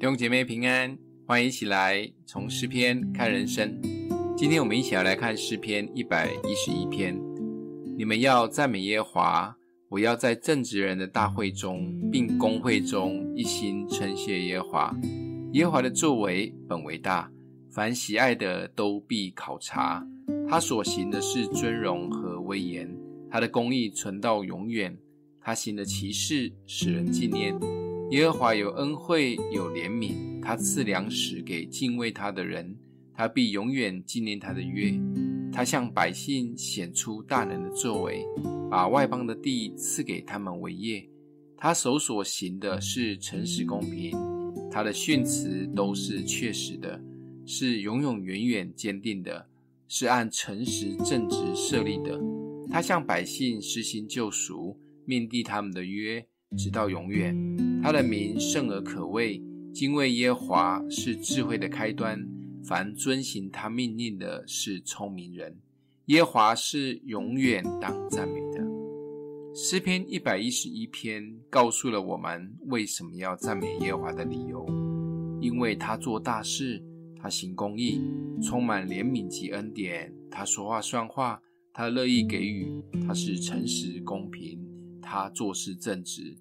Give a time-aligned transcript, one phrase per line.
[0.00, 3.78] 弟兄姐妹平安，欢迎一起来从诗篇看人生。
[4.34, 7.14] 今天我们一起来看诗篇一百一十一篇。
[7.98, 9.56] 你们要赞美耶和华，
[9.90, 14.96] 我要在正直人的大会中，并公会中一心称谢耶和华。
[15.52, 17.30] 耶和华的作为本为大，
[17.70, 20.02] 凡喜爱的都必考察。
[20.48, 22.90] 他所行的是尊荣和威严，
[23.30, 24.96] 他的公义存到永远。
[25.42, 27.54] 他行的奇事使人纪念。
[28.10, 32.76] 耶和华有恩惠，有怜悯，他赐粮食给敬畏他的人，
[33.14, 34.92] 他必永远纪念他的约。
[35.52, 38.24] 他向百姓显出大能的作为，
[38.68, 41.08] 把外邦的地赐给他们为业。
[41.56, 44.18] 他手所行的是诚实公平，
[44.72, 47.00] 他的训词都是确实的，
[47.46, 49.46] 是永永远远坚定的，
[49.86, 52.20] 是按诚实正直设立的。
[52.68, 54.76] 他向百姓施行救赎。
[55.04, 56.24] 面地他们的约，
[56.56, 57.69] 直到永远。
[57.82, 62.26] 他的名圣而可畏，敬畏耶和华是智慧的开端。
[62.62, 65.56] 凡遵行他命令的，是聪明人。
[66.06, 68.62] 耶和华是永远当赞美的。
[69.54, 74.66] 诗篇一百一十一篇告诉了我们为什么要赞美耶和华的理由，
[75.40, 76.82] 因为他做大事，
[77.16, 78.00] 他行公义，
[78.42, 80.14] 充满怜悯及恩典。
[80.30, 81.40] 他说话算话，
[81.72, 82.70] 他乐意给予，
[83.06, 84.60] 他是诚实公平。
[85.00, 86.36] 他做事正直，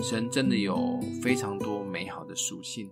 [0.00, 2.90] 神真的有非常多美好的属性。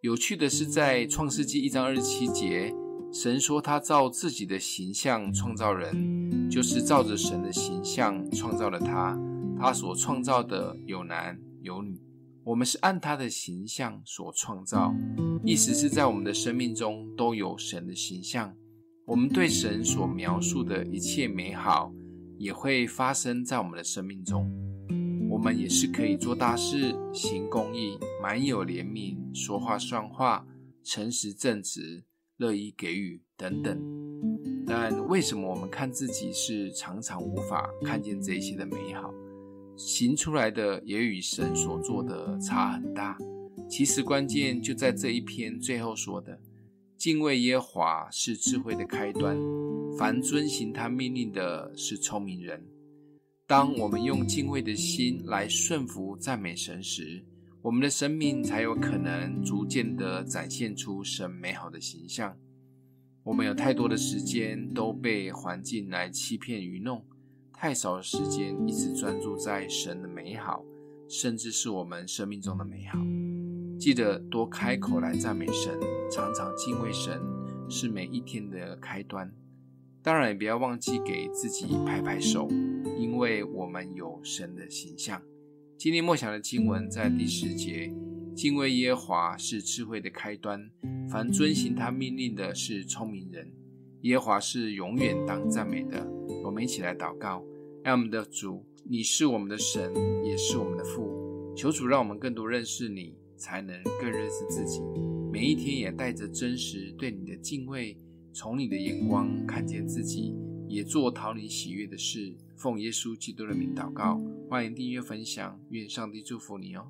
[0.00, 2.74] 有趣的是，在创世纪一章二十七节，
[3.12, 9.18] 神说他照自己的形象创造人，就是照着神的形象创造了他。
[9.58, 11.98] 他所创造的有男有女，
[12.44, 14.94] 我们是按他的形象所创造，
[15.42, 18.54] 意思是在我们的生命中都有神的形象。
[19.06, 21.90] 我们对神所描述的一切美好，
[22.38, 24.52] 也会发生在我们的生命中，
[25.36, 30.46] 我们也是可以做大事、行公义、满有怜悯、说话算话、
[30.82, 32.02] 诚实正直、
[32.38, 33.78] 乐意给予等等。
[34.66, 39.12] 但为什么我们看自己是常常无法看见这些的美好，
[39.76, 43.18] 行出来的也与神所做的差很大？
[43.68, 46.40] 其实关键就在这一篇最后说的：
[46.96, 49.36] 敬畏耶华是智慧的开端。
[49.98, 52.64] 凡遵行他命令的，是聪明人。
[53.48, 57.24] 当我们用敬畏的心来顺服赞美神时，
[57.62, 62.36] 我们的生命才有可能逐渐地展现出神美好的形象。
[63.22, 67.04] 我们有太多的时间都被环境来欺骗愚弄，
[67.52, 70.64] 太少的时间一直专注在神的美好，
[71.08, 72.98] 甚至是我们生命中的美好。
[73.78, 75.78] 记得多开口来赞美神，
[76.10, 77.20] 常常敬畏神，
[77.68, 79.32] 是每一天的开端。
[80.06, 82.48] 当然，也不要忘记给自己拍拍手，
[82.96, 85.20] 因为我们有神的形象。
[85.76, 87.92] 今天默想的经文在第十节：
[88.32, 90.70] 敬畏耶和华是智慧的开端，
[91.10, 93.52] 凡遵行他命令的，是聪明人。
[94.02, 96.08] 耶和华是永远当赞美的。
[96.44, 97.42] 我们一起来祷告：
[97.82, 99.92] 爱我们的主，你是我们的神，
[100.24, 101.52] 也是我们的父。
[101.56, 104.80] 求主让我们更多认识你，才能更认识自己。
[105.32, 107.98] 每一天也带着真实对你的敬畏。
[108.38, 110.34] 从你的眼光看见自己，
[110.68, 112.36] 也做讨你喜悦的事。
[112.54, 116.86] 奉耶稣基督的名祷告，欢迎订阅分享，愿上帝祝福你哦。